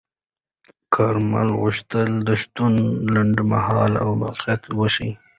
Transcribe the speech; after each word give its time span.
کارمل 0.95 1.47
غوښتل 1.61 2.09
د 2.27 2.29
شتون 2.41 2.73
لنډمهاله 3.13 3.97
او 4.05 4.09
موقت 4.21 4.61
وښيي. 4.77 5.11